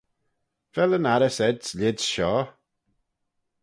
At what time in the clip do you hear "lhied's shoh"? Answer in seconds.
1.77-2.45